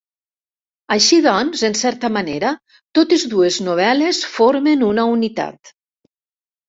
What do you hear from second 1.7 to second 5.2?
certa manera totes dues novel·les formen una